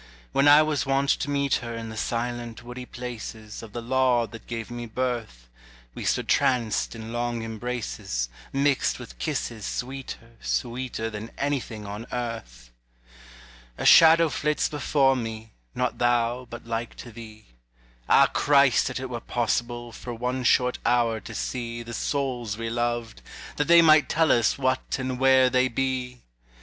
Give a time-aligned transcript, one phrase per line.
[0.31, 4.31] When I was wont to meet her In the silent woody places Of the laud
[4.31, 5.47] that gave me birth,
[5.93, 12.71] We stood tranced in long embraces Mixt with kisses sweeter, sweeter Than anything on earth.
[13.77, 17.45] A shadow flits before me, Not thou, but like to thee;
[18.09, 22.71] Ah Christ, that it were possible For one short hour to see The souls we
[22.71, 23.21] loved,
[23.57, 26.21] that they might tell us What and where they be!